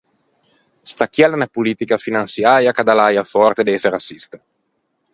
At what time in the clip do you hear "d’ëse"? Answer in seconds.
3.65-3.89